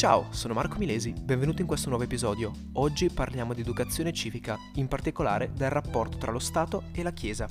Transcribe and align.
Ciao, 0.00 0.28
sono 0.30 0.54
Marco 0.54 0.78
Milesi, 0.78 1.12
benvenuto 1.12 1.60
in 1.60 1.66
questo 1.66 1.90
nuovo 1.90 2.04
episodio. 2.04 2.52
Oggi 2.72 3.10
parliamo 3.10 3.52
di 3.52 3.60
educazione 3.60 4.14
civica, 4.14 4.56
in 4.76 4.88
particolare 4.88 5.52
del 5.52 5.68
rapporto 5.68 6.16
tra 6.16 6.32
lo 6.32 6.38
Stato 6.38 6.84
e 6.92 7.02
la 7.02 7.12
Chiesa. 7.12 7.46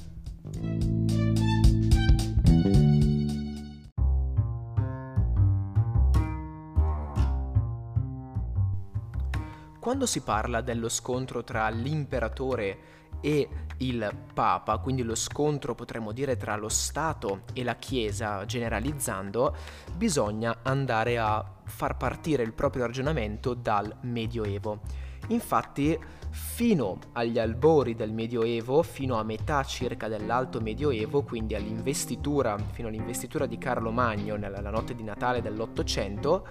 Quando 9.80 10.08
si 10.08 10.22
parla 10.22 10.62
dello 10.62 10.90
scontro 10.90 11.44
tra 11.44 11.70
l'imperatore 11.70 13.09
e 13.22 13.48
il 13.80 14.12
Papa, 14.34 14.78
quindi 14.78 15.04
lo 15.04 15.16
scontro 15.16 15.76
potremmo 15.76 16.12
dire 16.12 16.36
tra 16.38 16.56
lo 16.56 16.70
Stato 16.70 17.42
e 17.54 17.64
la 17.64 17.76
Chiesa 17.76 18.46
generalizzando, 18.46 19.56
bisogna 19.96 20.60
andare 20.64 21.18
a 21.18 21.44
far 21.64 21.98
partire 21.98 22.44
il 22.44 22.54
proprio 22.54 22.86
ragionamento 22.86 23.54
dal 23.54 23.96
Medioevo. 24.02 24.82
Infatti, 25.28 25.98
fino 26.32 26.98
agli 27.14 27.40
albori 27.40 27.96
del 27.96 28.12
Medioevo, 28.12 28.82
fino 28.84 29.18
a 29.18 29.24
metà 29.24 29.64
circa 29.64 30.08
dell'Alto 30.08 30.60
Medioevo, 30.62 31.24
quindi 31.24 31.56
all'investitura, 31.56 32.58
fino 32.72 32.88
all'investitura 32.88 33.46
di 33.46 33.58
Carlo 33.58 33.92
Magno 33.92 34.36
nella 34.36 34.70
notte 34.70 34.96
di 34.96 35.04
Natale 35.04 35.42
dell'Ottocento, 35.42 36.48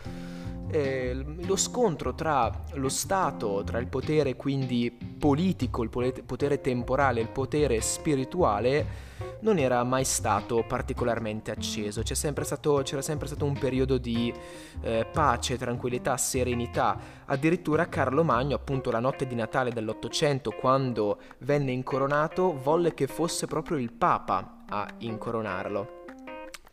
eh, 0.71 1.15
lo 1.15 1.57
scontro 1.57 2.15
tra 2.15 2.65
lo 2.75 2.89
Stato, 2.89 3.63
tra 3.65 3.79
il 3.79 3.87
potere 3.87 4.37
quindi 4.37 4.91
politico, 4.91 5.83
il 5.83 5.89
potere 5.91 6.61
temporale 6.61 7.21
il 7.21 7.29
potere 7.29 7.81
spirituale 7.81 9.07
non 9.41 9.59
era 9.59 9.83
mai 9.85 10.05
stato 10.05 10.65
particolarmente 10.67 11.51
acceso, 11.51 12.03
sempre 12.05 12.45
stato, 12.45 12.83
c'era 12.85 13.03
sempre 13.03 13.27
stato 13.27 13.45
un 13.45 13.59
periodo 13.59 13.99
di 13.99 14.33
eh, 14.81 15.07
pace, 15.11 15.57
tranquillità, 15.57 16.17
serenità. 16.17 16.99
Addirittura 17.27 17.89
Carlo 17.89 18.25
Magno, 18.25 18.57
appunto 18.57 18.91
la 18.91 19.01
notte 19.01 19.27
di 19.27 19.35
Natale 19.35 19.71
dell'Ottocento, 19.71 20.51
quando 20.51 21.19
venne 21.39 21.73
incoronato, 21.73 22.59
volle 22.61 22.95
che 22.95 23.07
fosse 23.07 23.47
proprio 23.47 23.77
il 23.77 23.93
Papa 23.93 24.65
a 24.69 24.89
incoronarlo. 24.99 25.98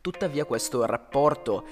Tuttavia 0.06 0.46
questo 0.46 0.86
rapporto 0.86 1.66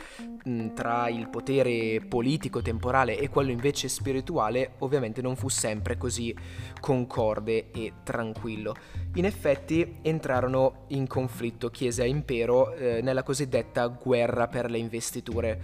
mh, 0.46 0.74
tra 0.74 1.08
il 1.08 1.30
potere 1.30 2.02
politico 2.02 2.64
temporale 2.64 3.20
e 3.20 3.30
quello 3.30 3.52
invece 3.52 3.88
spirituale 3.88 4.72
ovviamente 4.80 5.22
non 5.22 5.36
fu 5.36 5.50
sempre 5.50 6.00
così 6.00 6.36
concorde 6.80 7.70
e 7.70 7.94
tranquillo. 8.02 8.76
In 9.18 9.26
effetti 9.26 10.00
entrarono 10.02 10.86
in 10.88 11.06
conflitto 11.06 11.70
Chiesa 11.70 12.02
e 12.02 12.08
Impero 12.08 12.74
eh, 12.74 13.02
nella 13.04 13.22
cosiddetta 13.22 13.86
guerra 13.86 14.48
per 14.48 14.72
le 14.72 14.80
investiture. 14.80 15.62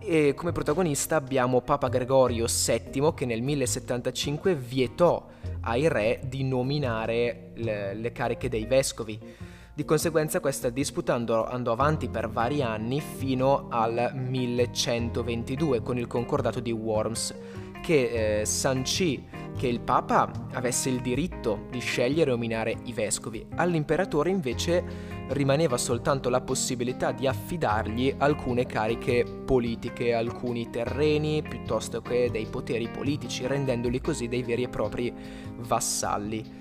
E 0.00 0.34
come 0.34 0.50
protagonista 0.50 1.14
abbiamo 1.14 1.60
Papa 1.60 1.86
Gregorio 1.86 2.46
VII 2.46 3.14
che 3.14 3.24
nel 3.24 3.40
1075 3.40 4.56
vietò 4.56 5.28
ai 5.60 5.86
re 5.86 6.22
di 6.24 6.42
nominare 6.42 7.52
le, 7.54 7.94
le 7.94 8.10
cariche 8.10 8.48
dei 8.48 8.64
vescovi. 8.64 9.48
Di 9.80 9.86
conseguenza 9.86 10.40
questa 10.40 10.68
disputa 10.68 11.14
andò, 11.14 11.46
andò, 11.46 11.72
avanti 11.72 12.10
per 12.10 12.28
vari 12.28 12.60
anni 12.60 13.00
fino 13.00 13.68
al 13.70 14.12
1122 14.14 15.80
con 15.80 15.96
il 15.96 16.06
concordato 16.06 16.60
di 16.60 16.70
Worms 16.70 17.34
che 17.80 18.40
eh, 18.40 18.44
sancì 18.44 19.26
che 19.56 19.68
il 19.68 19.80
Papa 19.80 20.30
avesse 20.52 20.90
il 20.90 21.00
diritto 21.00 21.64
di 21.70 21.78
scegliere 21.78 22.28
e 22.30 22.34
nominare 22.34 22.76
i 22.84 22.92
vescovi. 22.92 23.46
All'imperatore 23.54 24.28
invece 24.28 24.84
rimaneva 25.28 25.78
soltanto 25.78 26.28
la 26.28 26.42
possibilità 26.42 27.12
di 27.12 27.26
affidargli 27.26 28.16
alcune 28.18 28.66
cariche 28.66 29.24
politiche, 29.24 30.12
alcuni 30.12 30.68
terreni 30.68 31.40
piuttosto 31.40 32.02
che 32.02 32.28
dei 32.30 32.44
poteri 32.44 32.86
politici, 32.90 33.46
rendendoli 33.46 33.98
così 34.02 34.28
dei 34.28 34.42
veri 34.42 34.64
e 34.64 34.68
propri 34.68 35.10
vassalli. 35.56 36.58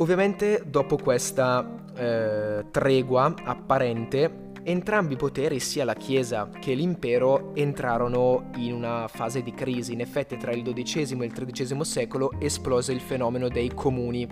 Ovviamente 0.00 0.62
dopo 0.64 0.96
questa 0.96 1.86
eh, 1.98 2.66
tregua 2.70 3.34
apparente, 3.44 4.46
entrambi 4.62 5.14
i 5.14 5.16
poteri, 5.16 5.58
sia 5.58 5.84
la 5.84 5.94
Chiesa 5.94 6.48
che 6.60 6.74
l'impero, 6.74 7.54
entrarono 7.54 8.50
in 8.56 8.72
una 8.72 9.08
fase 9.08 9.42
di 9.42 9.52
crisi. 9.52 9.92
In 9.92 10.00
effetti 10.00 10.36
tra 10.36 10.52
il 10.52 10.62
XII 10.62 11.20
e 11.20 11.24
il 11.24 11.32
XIII 11.32 11.84
secolo 11.84 12.32
esplose 12.38 12.92
il 12.92 13.00
fenomeno 13.00 13.48
dei 13.48 13.72
comuni. 13.74 14.26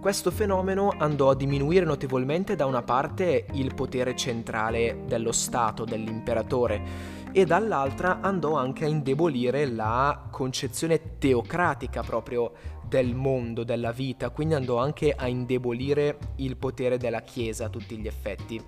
Questo 0.00 0.30
fenomeno 0.30 0.94
andò 0.96 1.28
a 1.28 1.36
diminuire 1.36 1.84
notevolmente 1.84 2.56
da 2.56 2.64
una 2.64 2.80
parte 2.80 3.44
il 3.52 3.74
potere 3.74 4.16
centrale 4.16 5.02
dello 5.06 5.30
Stato, 5.30 5.84
dell'imperatore, 5.84 7.18
e 7.32 7.44
dall'altra 7.44 8.20
andò 8.20 8.56
anche 8.56 8.86
a 8.86 8.88
indebolire 8.88 9.66
la 9.66 10.28
concezione 10.30 11.18
teocratica 11.18 12.02
proprio 12.02 12.52
del 12.90 13.14
mondo, 13.14 13.62
della 13.62 13.92
vita, 13.92 14.30
quindi 14.30 14.54
andò 14.54 14.78
anche 14.78 15.12
a 15.16 15.28
indebolire 15.28 16.18
il 16.36 16.56
potere 16.56 16.98
della 16.98 17.22
Chiesa 17.22 17.66
a 17.66 17.68
tutti 17.68 17.96
gli 17.96 18.08
effetti. 18.08 18.60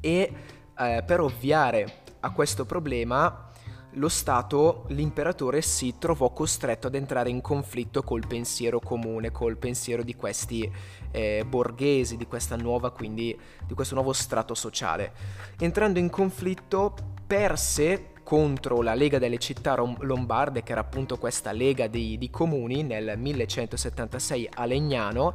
E 0.00 0.32
eh, 0.76 1.02
per 1.06 1.20
ovviare 1.20 2.02
a 2.20 2.32
questo 2.32 2.64
problema 2.64 3.50
lo 3.94 4.08
Stato, 4.08 4.84
l'imperatore 4.88 5.60
si 5.60 5.96
trovò 5.98 6.32
costretto 6.32 6.86
ad 6.86 6.94
entrare 6.94 7.28
in 7.28 7.42
conflitto 7.42 8.02
col 8.02 8.26
pensiero 8.26 8.78
comune, 8.78 9.32
col 9.32 9.58
pensiero 9.58 10.02
di 10.02 10.14
questi 10.14 10.70
eh, 11.10 11.44
borghesi, 11.46 12.16
di 12.16 12.26
questa 12.26 12.56
nuova, 12.56 12.90
quindi 12.90 13.38
di 13.66 13.74
questo 13.74 13.94
nuovo 13.94 14.14
strato 14.14 14.54
sociale. 14.54 15.12
Entrando 15.58 15.98
in 15.98 16.08
conflitto 16.08 16.94
perse 17.26 18.09
contro 18.30 18.80
la 18.80 18.94
Lega 18.94 19.18
delle 19.18 19.38
città 19.38 19.74
lombarde, 19.74 20.62
che 20.62 20.70
era 20.70 20.82
appunto 20.82 21.18
questa 21.18 21.50
lega 21.50 21.88
di, 21.88 22.16
di 22.16 22.30
comuni 22.30 22.84
nel 22.84 23.18
1176 23.18 24.50
a 24.54 24.66
Legnano, 24.66 25.34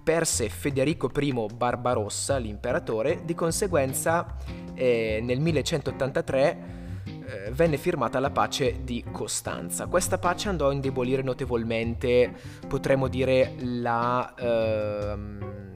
perse 0.00 0.48
Federico 0.48 1.10
I 1.12 1.46
Barbarossa, 1.52 2.36
l'imperatore, 2.36 3.22
di 3.24 3.34
conseguenza 3.34 4.36
eh, 4.74 5.18
nel 5.20 5.40
1183 5.40 6.58
eh, 7.02 7.50
venne 7.50 7.76
firmata 7.78 8.20
la 8.20 8.30
pace 8.30 8.84
di 8.84 9.04
Costanza. 9.10 9.86
Questa 9.86 10.18
pace 10.18 10.48
andò 10.48 10.68
a 10.68 10.72
indebolire 10.72 11.22
notevolmente, 11.22 12.32
potremmo 12.68 13.08
dire, 13.08 13.56
la, 13.58 14.32
ehm, 14.38 15.66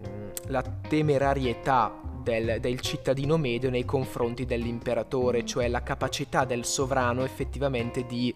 la 0.46 0.62
temerarietà 0.62 2.03
del, 2.24 2.58
del, 2.60 2.80
cittadino 2.80 3.36
medio 3.36 3.70
nei 3.70 3.84
confronti 3.84 4.44
dell'imperatore, 4.44 5.44
cioè 5.44 5.68
la 5.68 5.84
capacità 5.84 6.44
del 6.44 6.64
sovrano 6.64 7.22
effettivamente 7.22 8.04
di 8.04 8.34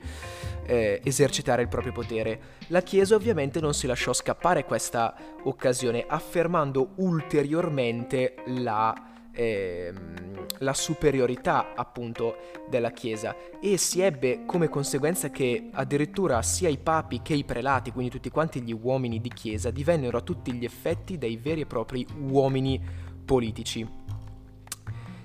eh, 0.67 1.01
esercitare 1.03 1.63
il 1.63 1.69
proprio 1.69 1.91
potere. 1.93 2.41
La 2.69 2.83
Chiesa 2.83 3.17
ovviamente 3.17 3.59
non 3.59 3.75
si 3.75 3.89
lasciò 3.89 4.13
scappare 4.13 4.65
questa 4.65 5.17
occasione, 5.43 6.05
affermando 6.07 6.91
ulteriormente 6.97 8.37
la 8.47 8.95
ehm, 9.33 10.29
la 10.59 10.75
superiorità 10.75 11.75
appunto 11.75 12.37
della 12.69 12.91
Chiesa 12.91 13.37
e 13.61 13.77
si 13.77 14.01
ebbe 14.01 14.45
come 14.45 14.69
conseguenza 14.69 15.31
che 15.31 15.69
addirittura 15.73 16.43
sia 16.43 16.69
i 16.69 16.79
papi 16.79 17.23
che 17.23 17.35
i 17.35 17.45
prelati, 17.45 17.93
quindi 17.93 18.11
tutti 18.11 18.31
quanti 18.31 18.61
gli 18.61 18.73
uomini 18.73 19.21
di 19.21 19.29
Chiesa, 19.29 19.71
divennero 19.71 20.19
a 20.19 20.23
tutti 20.23 20.53
gli 20.53 20.65
effetti 20.65 21.19
dei 21.19 21.37
veri 21.37 21.63
e 21.63 21.67
propri 21.67 22.07
uomini 22.29 23.07
politici. 23.29 23.87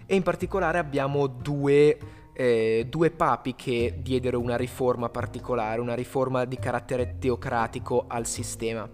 E 0.06 0.14
in 0.14 0.24
particolare 0.24 0.78
abbiamo 0.78 1.28
due, 1.28 1.98
eh, 2.34 2.86
due 2.90 3.12
papi 3.12 3.56
che 3.56 4.00
diedero 4.02 4.42
una 4.42 4.58
riforma 4.58 5.08
particolare, 5.08 5.80
una 5.80 5.96
riforma 5.96 6.44
di 6.44 6.58
carattere 6.58 7.16
teocratico 7.18 8.04
al 8.10 8.28
sistema 8.28 8.90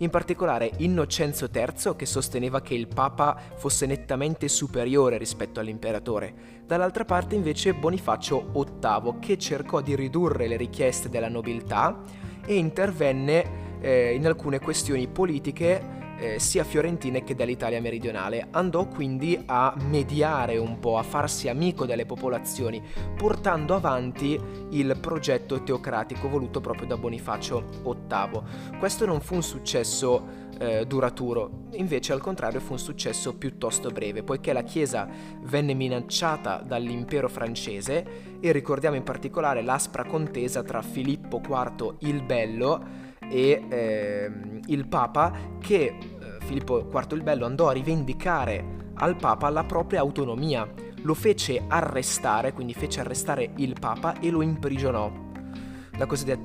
in 0.00 0.08
particolare 0.08 0.70
Innocenzo 0.78 1.50
III 1.52 1.94
che 1.94 2.06
sosteneva 2.06 2.62
che 2.62 2.74
il 2.74 2.88
Papa 2.88 3.38
fosse 3.56 3.84
nettamente 3.84 4.48
superiore 4.48 5.18
rispetto 5.18 5.60
all'imperatore, 5.60 6.62
dall'altra 6.64 7.04
parte 7.04 7.34
invece 7.34 7.74
Bonifacio 7.74 8.50
VIII 8.50 9.18
che 9.18 9.36
cercò 9.36 9.82
di 9.82 9.94
ridurre 9.94 10.48
le 10.48 10.56
richieste 10.56 11.10
della 11.10 11.28
nobiltà 11.28 12.00
e 12.46 12.54
intervenne 12.54 13.78
eh, 13.80 14.14
in 14.14 14.26
alcune 14.26 14.58
questioni 14.58 15.06
politiche 15.06 15.99
eh, 16.20 16.38
sia 16.38 16.64
fiorentine 16.64 17.24
che 17.24 17.34
dell'Italia 17.34 17.80
meridionale. 17.80 18.48
Andò 18.50 18.86
quindi 18.86 19.42
a 19.46 19.74
mediare 19.88 20.58
un 20.58 20.78
po', 20.78 20.98
a 20.98 21.02
farsi 21.02 21.48
amico 21.48 21.86
delle 21.86 22.04
popolazioni, 22.04 22.82
portando 23.16 23.74
avanti 23.74 24.38
il 24.70 24.98
progetto 25.00 25.62
teocratico 25.62 26.28
voluto 26.28 26.60
proprio 26.60 26.86
da 26.86 26.96
Bonifacio 26.96 27.64
VIII. 27.82 28.78
Questo 28.78 29.06
non 29.06 29.20
fu 29.20 29.36
un 29.36 29.42
successo 29.42 30.48
eh, 30.58 30.84
duraturo, 30.86 31.68
invece 31.72 32.12
al 32.12 32.20
contrario 32.20 32.60
fu 32.60 32.72
un 32.72 32.78
successo 32.78 33.34
piuttosto 33.34 33.88
breve, 33.88 34.22
poiché 34.22 34.52
la 34.52 34.62
Chiesa 34.62 35.08
venne 35.44 35.72
minacciata 35.72 36.58
dall'impero 36.58 37.30
francese 37.30 38.38
e 38.40 38.52
ricordiamo 38.52 38.96
in 38.96 39.02
particolare 39.02 39.62
l'aspra 39.62 40.04
contesa 40.04 40.62
tra 40.62 40.82
Filippo 40.82 41.40
IV 41.42 41.94
il 42.00 42.22
Bello 42.22 43.08
e 43.30 43.64
eh, 43.68 44.30
il 44.66 44.86
Papa 44.88 45.32
che 45.60 45.84
eh, 45.84 45.96
Filippo 46.40 46.80
IV 46.92 47.12
il 47.12 47.22
Bello 47.22 47.46
andò 47.46 47.68
a 47.68 47.72
rivendicare 47.72 48.78
al 48.94 49.16
Papa 49.16 49.48
la 49.48 49.64
propria 49.64 50.00
autonomia, 50.00 50.68
lo 51.02 51.14
fece 51.14 51.62
arrestare, 51.66 52.52
quindi 52.52 52.74
fece 52.74 53.00
arrestare 53.00 53.52
il 53.56 53.76
Papa 53.78 54.18
e 54.20 54.30
lo 54.30 54.42
imprigionò. 54.42 55.28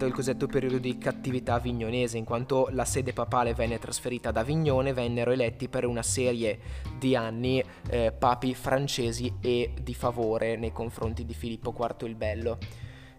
il 0.05 0.13
cosiddetto 0.13 0.47
periodo 0.47 0.77
di 0.77 0.97
cattività 0.97 1.55
avignonese, 1.55 2.17
in 2.17 2.23
quanto 2.23 2.69
la 2.71 2.85
sede 2.85 3.13
papale 3.13 3.53
venne 3.53 3.79
trasferita 3.79 4.29
ad 4.29 4.37
Avignone, 4.37 4.93
vennero 4.93 5.31
eletti 5.31 5.67
per 5.67 5.85
una 5.85 6.03
serie 6.03 6.59
di 6.97 7.15
anni 7.15 7.63
eh, 7.89 8.13
papi 8.17 8.53
francesi 8.53 9.33
e 9.41 9.73
di 9.81 9.93
favore 9.93 10.55
nei 10.55 10.71
confronti 10.71 11.25
di 11.25 11.33
Filippo 11.33 11.75
IV 11.77 12.07
il 12.07 12.15
Bello. 12.15 12.57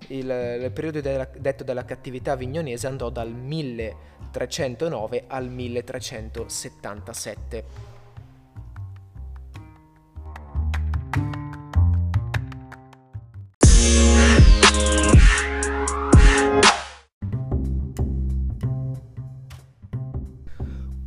Il, 0.09 0.61
il 0.63 0.71
periodo 0.73 1.01
della, 1.01 1.29
detto 1.37 1.65
della 1.65 1.85
cattività 1.85 2.31
avignonese 2.33 2.87
andò 2.87 3.11
dal 3.11 3.33
1309 3.33 5.25
al 5.27 5.49
1377. 5.49 7.95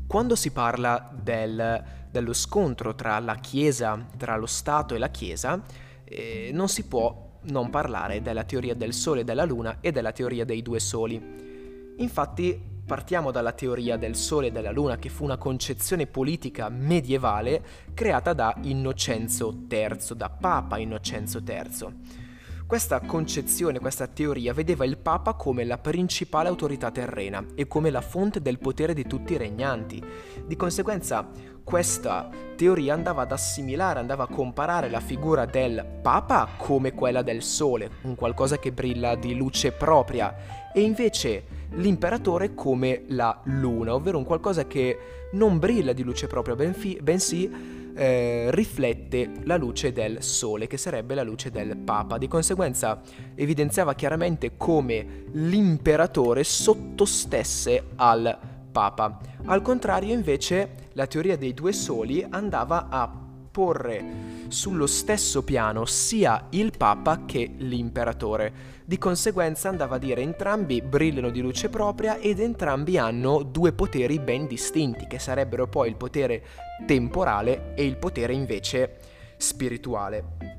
Quando 0.10 0.36
si 0.36 0.50
parla 0.50 1.08
del, 1.14 1.84
dello 2.10 2.34
scontro 2.34 2.96
tra 2.96 3.20
la 3.20 3.36
Chiesa, 3.36 4.08
tra 4.18 4.38
lo 4.38 4.48
Stato 4.48 4.96
e 4.96 4.98
la 4.98 5.10
Chiesa, 5.10 5.62
eh, 6.04 6.50
non 6.52 6.68
si 6.68 6.86
può 6.86 7.29
non 7.44 7.70
parlare 7.70 8.22
della 8.22 8.44
teoria 8.44 8.76
del 8.76 8.94
Sole 8.94 9.22
e 9.22 9.24
della 9.24 9.46
Luna 9.46 9.78
e 9.82 9.92
della 9.92 10.12
teoria 10.12 10.46
dei 10.46 10.62
due 10.62 10.80
soli. 10.80 11.96
Infatti 11.98 12.78
partiamo 12.86 13.30
dalla 13.30 13.52
teoria 13.52 13.98
del 13.98 14.16
Sole 14.16 14.48
e 14.48 14.52
della 14.52 14.72
Luna, 14.72 14.98
che 14.98 15.10
fu 15.10 15.24
una 15.24 15.38
concezione 15.38 16.08
politica 16.08 16.70
medievale 16.70 17.64
creata 17.94 18.34
da 18.34 18.56
Innocenzo 18.64 19.66
III, 19.70 20.16
da 20.16 20.30
Papa 20.30 20.78
Innocenzo 20.80 21.42
III. 21.46 22.29
Questa 22.70 23.00
concezione, 23.00 23.80
questa 23.80 24.06
teoria 24.06 24.54
vedeva 24.54 24.86
il 24.86 25.00
Papa 25.00 25.34
come 25.34 25.64
la 25.64 25.80
principale 25.80 26.50
autorità 26.50 26.92
terrena 26.92 27.44
e 27.56 27.66
come 27.66 27.90
la 27.90 28.00
fonte 28.00 28.44
del 28.44 28.60
potere 28.60 28.94
di 28.94 29.08
tutti 29.08 29.34
i 29.34 29.38
regnanti. 29.38 30.00
Di 30.46 30.56
conseguenza, 30.56 31.28
questa 31.64 32.30
teoria 32.56 32.94
andava 32.94 33.24
ad 33.24 33.32
assimilare, 33.32 33.98
andava 33.98 34.26
a 34.26 34.28
comparare 34.28 34.88
la 34.88 35.00
figura 35.00 35.46
del 35.46 35.84
Papa 36.00 36.48
come 36.58 36.94
quella 36.94 37.24
del 37.24 37.42
Sole, 37.42 37.90
un 38.04 38.14
qualcosa 38.14 38.60
che 38.60 38.72
brilla 38.72 39.16
di 39.16 39.34
luce 39.34 39.72
propria, 39.72 40.72
e 40.72 40.82
invece 40.82 41.46
l'imperatore 41.72 42.54
come 42.54 43.06
la 43.08 43.42
Luna, 43.46 43.96
ovvero 43.96 44.20
un 44.20 44.26
qualcosa 44.26 44.68
che 44.68 45.28
non 45.32 45.58
brilla 45.58 45.92
di 45.92 46.04
luce 46.04 46.28
propria, 46.28 46.54
bensì 47.02 47.89
eh, 48.00 48.46
riflette 48.52 49.30
la 49.44 49.58
luce 49.58 49.92
del 49.92 50.24
Sole, 50.24 50.68
che 50.68 50.78
sarebbe 50.78 51.16
la 51.16 51.24
luce 51.24 51.52
del 51.52 51.76
Papa. 51.76 52.18
Di 52.18 52.30
conseguenza 52.30 53.02
evidenziava 53.36 53.94
chiaramente 53.94 54.56
come 54.56 55.26
l'imperatore 55.34 56.46
sottostesse 56.46 57.84
al 57.98 58.38
Papa. 58.72 59.20
Al 59.46 59.62
contrario 59.62 60.14
invece 60.14 60.88
la 60.94 61.08
teoria 61.08 61.36
dei 61.36 61.54
due 61.54 61.74
soli 61.74 62.26
andava 62.30 62.88
a 62.90 63.12
porre 63.52 64.29
sullo 64.50 64.88
stesso 64.88 65.44
piano 65.44 65.86
sia 65.86 66.48
il 66.52 66.72
Papa 66.78 67.26
che 67.26 67.52
l'imperatore. 67.58 68.78
Di 68.86 68.98
conseguenza 68.98 69.70
andava 69.70 69.96
a 69.96 70.00
dire 70.00 70.22
entrambi 70.22 70.82
brillano 70.82 71.30
di 71.30 71.42
luce 71.42 71.70
propria 71.70 72.18
ed 72.18 72.40
entrambi 72.40 72.98
hanno 72.98 73.44
due 73.44 73.72
poteri 73.72 74.20
ben 74.20 74.48
distinti, 74.48 75.08
che 75.08 75.20
sarebbero 75.20 75.68
poi 75.68 75.90
il 75.90 75.96
potere 75.96 76.44
temporale 76.86 77.74
e 77.76 77.86
il 77.86 77.98
potere 77.98 78.34
invece 78.34 78.98
spirituale. 79.38 80.59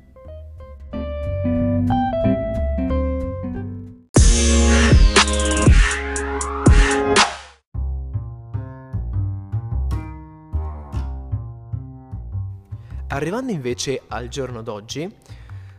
Arrivando 13.21 13.51
invece 13.51 14.01
al 14.07 14.29
giorno 14.29 14.63
d'oggi, 14.63 15.07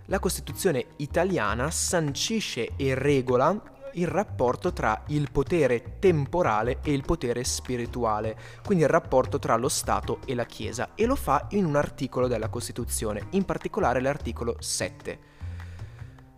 la 0.06 0.20
Costituzione 0.20 0.86
italiana 0.98 1.72
sancisce 1.72 2.70
e 2.76 2.94
regola 2.94 3.60
il 3.94 4.06
rapporto 4.06 4.72
tra 4.72 5.02
il 5.08 5.28
potere 5.32 5.98
temporale 5.98 6.78
e 6.84 6.92
il 6.92 7.02
potere 7.04 7.42
spirituale, 7.42 8.38
quindi 8.64 8.84
il 8.84 8.90
rapporto 8.90 9.40
tra 9.40 9.56
lo 9.56 9.68
Stato 9.68 10.20
e 10.24 10.36
la 10.36 10.44
Chiesa, 10.46 10.90
e 10.94 11.04
lo 11.04 11.16
fa 11.16 11.48
in 11.50 11.64
un 11.64 11.74
articolo 11.74 12.28
della 12.28 12.48
Costituzione, 12.48 13.26
in 13.30 13.44
particolare 13.44 14.00
l'articolo 14.00 14.54
7. 14.60 15.18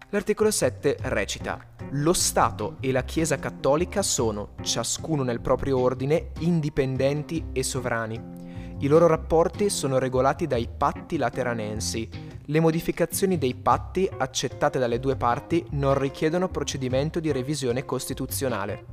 L'articolo 0.09 0.51
7 0.51 0.97
recita 1.03 1.63
Lo 1.91 2.15
Stato 2.15 2.79
e 2.81 2.93
la 2.93 3.05
Chiesa 3.05 3.39
cattolica 3.39 4.01
sono, 4.01 4.55
ciascuno 4.63 5.23
nel 5.23 5.43
proprio 5.43 5.79
ordine, 5.79 6.31
indipendenti 6.39 7.49
e 7.53 7.63
sovrani 7.63 8.45
i 8.85 8.87
loro 8.87 9.07
rapporti 9.07 9.71
sono 9.71 9.99
regolati 9.99 10.47
dai 10.47 10.69
patti 10.69 11.17
lateranensi. 11.17 12.07
Le 12.45 12.61
modificazioni 12.61 13.39
dei 13.39 13.55
patti 13.55 14.07
accettate 14.15 14.79
dalle 14.79 15.01
due 15.01 15.17
parti 15.17 15.65
non 15.71 15.99
richiedono 15.99 16.51
procedimento 16.51 17.19
di 17.19 17.33
revisione 17.33 17.87
costituzionale. 17.87 18.85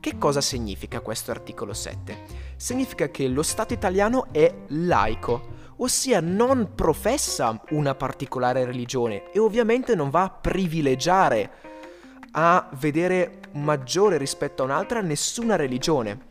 Che 0.00 0.16
cosa 0.16 0.40
significa 0.40 1.00
questo 1.00 1.30
articolo 1.30 1.74
7? 1.74 2.16
Significa 2.56 3.10
che 3.10 3.28
lo 3.28 3.42
Stato 3.42 3.74
italiano 3.74 4.28
è 4.32 4.50
laico, 4.68 5.56
ossia 5.76 6.20
non 6.20 6.70
professa 6.74 7.60
una 7.72 7.94
particolare 7.94 8.64
religione 8.64 9.30
e 9.30 9.38
ovviamente 9.38 9.94
non 9.94 10.08
va 10.08 10.22
a 10.22 10.30
privilegiare, 10.30 11.50
a 12.30 12.70
vedere 12.78 13.40
maggiore 13.52 14.16
rispetto 14.16 14.62
a 14.62 14.64
un'altra 14.64 15.02
nessuna 15.02 15.54
religione. 15.54 16.27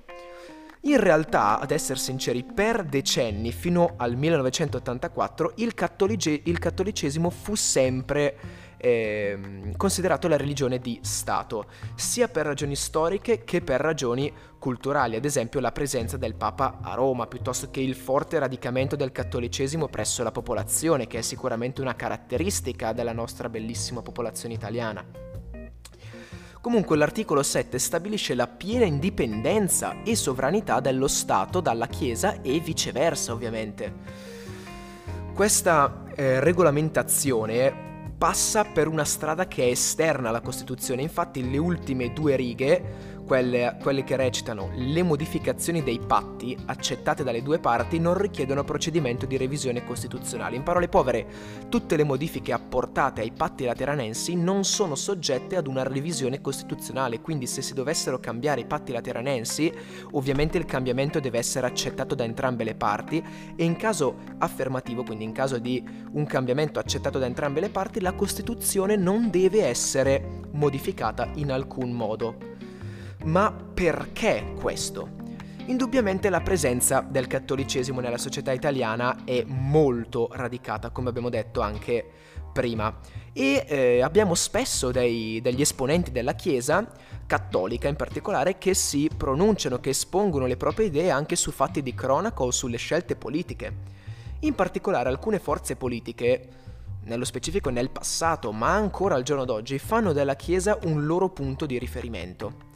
In 0.87 1.01
realtà, 1.01 1.59
ad 1.59 1.71
essere 1.71 1.99
sinceri, 1.99 2.45
per 2.45 2.85
decenni, 2.85 3.51
fino 3.51 3.95
al 3.97 4.15
1984, 4.15 5.51
il, 5.57 5.73
cattolice- 5.73 6.39
il 6.45 6.59
cattolicesimo 6.59 7.29
fu 7.29 7.55
sempre 7.55 8.37
eh, 8.77 9.73
considerato 9.75 10.29
la 10.29 10.37
religione 10.37 10.79
di 10.79 10.97
Stato, 11.01 11.65
sia 11.95 12.29
per 12.29 12.45
ragioni 12.45 12.77
storiche 12.77 13.43
che 13.43 13.59
per 13.59 13.81
ragioni 13.81 14.31
culturali, 14.57 15.17
ad 15.17 15.25
esempio 15.25 15.59
la 15.59 15.73
presenza 15.73 16.15
del 16.15 16.35
Papa 16.35 16.77
a 16.81 16.93
Roma, 16.93 17.27
piuttosto 17.27 17.69
che 17.69 17.81
il 17.81 17.93
forte 17.93 18.39
radicamento 18.39 18.95
del 18.95 19.11
cattolicesimo 19.11 19.89
presso 19.89 20.23
la 20.23 20.31
popolazione, 20.31 21.05
che 21.05 21.17
è 21.17 21.21
sicuramente 21.21 21.81
una 21.81 21.97
caratteristica 21.97 22.93
della 22.93 23.11
nostra 23.11 23.49
bellissima 23.49 24.01
popolazione 24.01 24.53
italiana. 24.53 25.26
Comunque 26.67 26.97
l'articolo 26.97 27.43
7 27.43 27.79
stabilisce 27.79 28.35
la 28.35 28.45
piena 28.45 28.83
indipendenza 28.83 30.03
e 30.03 30.17
sovranità 30.17 30.81
dello 30.81 31.07
Stato 31.07 31.61
dalla 31.61 31.87
Chiesa 31.87 32.41
e 32.41 32.59
viceversa 32.59 33.31
ovviamente. 33.31 33.93
Questa 35.33 36.03
eh, 36.13 36.41
regolamentazione 36.41 38.11
passa 38.17 38.65
per 38.65 38.89
una 38.89 39.05
strada 39.05 39.47
che 39.47 39.63
è 39.63 39.67
esterna 39.67 40.27
alla 40.27 40.41
Costituzione, 40.41 41.01
infatti 41.01 41.49
le 41.49 41.57
ultime 41.57 42.11
due 42.11 42.35
righe 42.35 43.16
quelle, 43.27 43.77
quelle, 43.81 44.05
che 44.05 44.15
recitano 44.15 44.69
le 44.73 45.03
modificazioni 45.03 45.83
dei 45.83 45.99
patti 45.99 46.57
accettate 46.65 47.23
dalle 47.23 47.43
due 47.43 47.59
parti 47.59 47.99
non 47.99 48.17
richiedono 48.17 48.63
procedimento 48.63 49.25
di 49.25 49.35
revisione 49.35 49.83
costituzionale. 49.83 50.55
In 50.55 50.63
parole 50.63 50.87
povere, 50.87 51.27
tutte 51.69 51.97
le 51.97 52.05
modifiche 52.05 52.53
apportate 52.53 53.21
ai 53.21 53.31
patti 53.31 53.65
lateranensi 53.65 54.35
non 54.35 54.63
sono 54.63 54.95
soggette 54.95 55.57
ad 55.57 55.67
una 55.67 55.83
revisione 55.83 56.39
costituzionale, 56.39 57.19
quindi 57.19 57.45
se 57.45 57.61
si 57.61 57.73
dovessero 57.73 58.19
cambiare 58.19 58.61
i 58.61 58.65
patti 58.65 58.93
lateranensi, 58.93 59.71
ovviamente 60.11 60.57
il 60.57 60.65
cambiamento 60.65 61.19
deve 61.19 61.37
essere 61.37 61.67
accettato 61.67 62.15
da 62.15 62.23
entrambe 62.23 62.63
le 62.63 62.75
parti 62.75 63.23
e 63.55 63.63
in 63.63 63.75
caso 63.75 64.15
affermativo, 64.37 65.03
quindi 65.03 65.25
in 65.25 65.33
caso 65.33 65.59
di 65.59 65.83
un 66.13 66.25
cambiamento 66.25 66.79
accettato 66.79 67.19
da 67.19 67.25
entrambe 67.25 67.59
le 67.59 67.69
parti, 67.69 67.99
la 67.99 68.13
Costituzione 68.13 68.95
non 68.95 69.29
deve 69.29 69.65
essere 69.65 70.45
modificata 70.53 71.29
in 71.33 71.51
alcun 71.51 71.91
modo. 71.91 72.55
Ma 73.25 73.51
perché 73.51 74.53
questo? 74.59 75.25
Indubbiamente 75.65 76.29
la 76.29 76.39
presenza 76.39 77.01
del 77.01 77.27
cattolicesimo 77.27 77.99
nella 77.99 78.17
società 78.17 78.53
italiana 78.53 79.25
è 79.25 79.43
molto 79.45 80.29
radicata, 80.31 80.91
come 80.91 81.09
abbiamo 81.09 81.29
detto 81.29 81.59
anche 81.59 82.09
prima, 82.53 82.97
e 83.33 83.65
eh, 83.67 84.01
abbiamo 84.01 84.33
spesso 84.33 84.91
dei, 84.91 85.41
degli 85.41 85.59
esponenti 85.59 86.11
della 86.11 86.35
Chiesa, 86.35 86.89
cattolica 87.25 87.89
in 87.89 87.97
particolare, 87.97 88.57
che 88.57 88.73
si 88.73 89.09
pronunciano, 89.15 89.79
che 89.79 89.89
espongono 89.89 90.45
le 90.45 90.55
proprie 90.55 90.87
idee 90.87 91.11
anche 91.11 91.35
su 91.35 91.51
fatti 91.51 91.83
di 91.83 91.93
cronaca 91.93 92.43
o 92.43 92.51
sulle 92.51 92.77
scelte 92.77 93.17
politiche. 93.17 93.95
In 94.39 94.55
particolare 94.55 95.09
alcune 95.09 95.39
forze 95.39 95.75
politiche, 95.75 96.49
nello 97.03 97.25
specifico 97.25 97.69
nel 97.69 97.89
passato, 97.89 98.53
ma 98.53 98.73
ancora 98.73 99.15
al 99.15 99.23
giorno 99.23 99.43
d'oggi, 99.43 99.79
fanno 99.79 100.13
della 100.13 100.35
Chiesa 100.35 100.79
un 100.83 101.05
loro 101.05 101.29
punto 101.29 101.65
di 101.65 101.77
riferimento. 101.77 102.66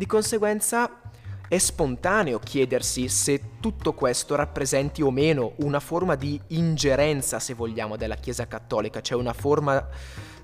Di 0.00 0.06
conseguenza 0.06 0.98
È 1.46 1.58
spontaneo 1.58 2.38
chiedersi 2.38 3.06
se 3.10 3.58
tutto 3.60 3.92
questo 3.92 4.34
rappresenti 4.34 5.02
o 5.02 5.10
meno 5.10 5.52
una 5.56 5.78
forma 5.78 6.14
di 6.14 6.40
ingerenza, 6.46 7.38
se 7.38 7.52
vogliamo, 7.52 7.98
della 7.98 8.14
Chiesa 8.14 8.46
Cattolica, 8.46 9.02
cioè 9.02 9.18
una 9.18 9.34
forma, 9.34 9.86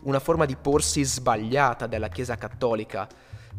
una 0.03 0.21
forma 0.21 0.45
di 0.45 0.57
porsi 0.57 1.03
sbagliata 1.05 1.87
della 1.87 2.09
Chiesa 2.09 2.37
Cattolica 2.37 3.09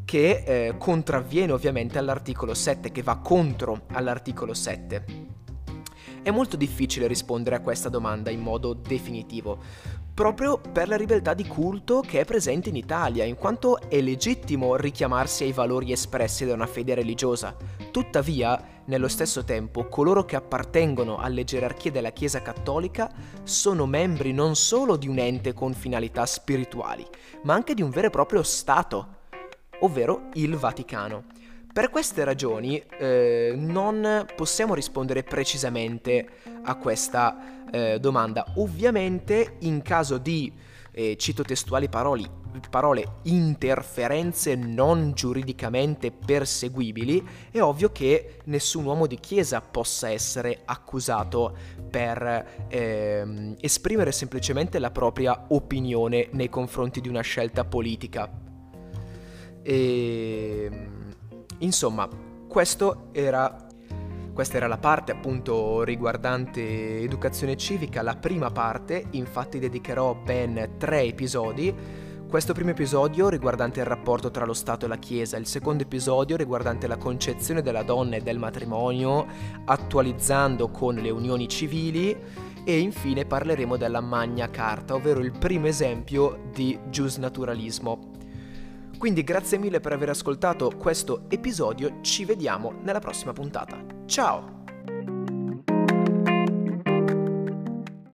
che 0.05 0.43
eh, 0.45 0.75
contravviene 0.77 1.51
ovviamente 1.51 1.97
all'articolo 1.97 2.53
7, 2.53 2.91
che 2.91 3.01
va 3.01 3.17
contro 3.17 3.85
all'articolo 3.93 4.53
7. 4.53 5.05
È 6.21 6.29
molto 6.29 6.57
difficile 6.57 7.07
rispondere 7.07 7.55
a 7.55 7.61
questa 7.61 7.89
domanda 7.89 8.29
in 8.29 8.41
modo 8.41 8.73
definitivo, 8.73 9.63
proprio 10.17 10.57
per 10.57 10.87
la 10.87 10.97
ribeltà 10.97 11.35
di 11.35 11.45
culto 11.45 12.01
che 12.01 12.21
è 12.21 12.25
presente 12.25 12.69
in 12.69 12.75
Italia, 12.75 13.23
in 13.23 13.35
quanto 13.35 13.79
è 13.87 14.01
legittimo 14.01 14.75
richiamarsi 14.75 15.43
ai 15.43 15.51
valori 15.51 15.91
espressi 15.91 16.43
da 16.43 16.55
una 16.55 16.65
fede 16.65 16.95
religiosa. 16.95 17.55
Tuttavia, 17.91 18.81
nello 18.85 19.09
stesso 19.09 19.43
tempo, 19.43 19.87
coloro 19.87 20.25
che 20.25 20.35
appartengono 20.35 21.17
alle 21.17 21.43
gerarchie 21.43 21.91
della 21.91 22.09
Chiesa 22.09 22.41
cattolica 22.41 23.11
sono 23.43 23.85
membri 23.85 24.33
non 24.33 24.55
solo 24.55 24.95
di 24.95 25.07
un 25.07 25.19
ente 25.19 25.53
con 25.53 25.75
finalità 25.75 26.25
spirituali, 26.25 27.05
ma 27.43 27.53
anche 27.53 27.75
di 27.75 27.83
un 27.83 27.91
vero 27.91 28.07
e 28.07 28.09
proprio 28.09 28.41
Stato, 28.41 29.07
ovvero 29.81 30.29
il 30.33 30.55
Vaticano. 30.55 31.25
Per 31.71 31.89
queste 31.89 32.23
ragioni 32.23 32.81
eh, 32.99 33.53
non 33.55 34.25
possiamo 34.35 34.73
rispondere 34.73 35.23
precisamente 35.23 36.27
a 36.63 36.75
questa 36.75 37.65
eh, 37.71 37.99
domanda. 37.99 38.45
Ovviamente 38.55 39.57
in 39.59 39.81
caso 39.81 40.17
di, 40.17 40.51
eh, 40.91 41.15
cito 41.17 41.43
testuali 41.43 41.89
paroli, 41.89 42.27
parole, 42.71 43.17
interferenze 43.23 44.55
non 44.55 45.11
giuridicamente 45.13 46.11
perseguibili, 46.11 47.23
è 47.51 47.61
ovvio 47.61 47.91
che 47.91 48.39
nessun 48.45 48.85
uomo 48.85 49.05
di 49.05 49.19
chiesa 49.19 49.61
possa 49.61 50.09
essere 50.09 50.61
accusato 50.65 51.55
per 51.89 52.65
ehm, 52.67 53.55
esprimere 53.59 54.11
semplicemente 54.11 54.79
la 54.79 54.89
propria 54.89 55.45
opinione 55.49 56.29
nei 56.31 56.49
confronti 56.49 56.99
di 56.99 57.09
una 57.09 57.21
scelta 57.21 57.63
politica. 57.63 58.29
E 59.61 60.69
ehm, 60.71 60.96
Insomma, 61.59 62.07
era, 63.11 63.67
questa 64.33 64.57
era 64.57 64.67
la 64.67 64.77
parte 64.77 65.11
appunto 65.11 65.83
riguardante 65.83 67.01
educazione 67.01 67.55
civica, 67.57 68.01
la 68.01 68.15
prima 68.15 68.51
parte, 68.51 69.05
infatti 69.11 69.59
dedicherò 69.59 70.15
ben 70.15 70.75
tre 70.77 71.01
episodi. 71.01 71.73
Questo 72.27 72.51
primo 72.53 72.71
episodio 72.71 73.29
riguardante 73.29 73.79
il 73.79 73.85
rapporto 73.85 74.29
tra 74.31 74.45
lo 74.45 74.53
Stato 74.53 74.85
e 74.85 74.89
la 74.89 74.97
Chiesa, 74.97 75.37
il 75.37 75.45
secondo 75.45 75.83
episodio 75.83 76.35
riguardante 76.35 76.85
la 76.85 76.97
concezione 76.97 77.61
della 77.61 77.83
donna 77.83 78.17
e 78.17 78.21
del 78.21 78.37
matrimonio, 78.37 79.25
attualizzando 79.63 80.69
con 80.69 80.95
le 80.95 81.09
unioni 81.09 81.47
civili 81.47 82.15
e 82.65 82.79
infine 82.79 83.23
parleremo 83.23 83.77
della 83.77 84.01
Magna 84.01 84.49
Carta, 84.49 84.95
ovvero 84.95 85.21
il 85.21 85.31
primo 85.31 85.67
esempio 85.67 86.49
di 86.51 86.77
giusnaturalismo. 86.89 88.15
Quindi 88.97 89.23
grazie 89.23 89.57
mille 89.57 89.79
per 89.79 89.93
aver 89.93 90.09
ascoltato 90.09 90.71
questo 90.77 91.25
episodio, 91.29 91.99
ci 92.01 92.25
vediamo 92.25 92.73
nella 92.83 92.99
prossima 92.99 93.31
puntata. 93.31 93.77
Ciao! 94.05 94.56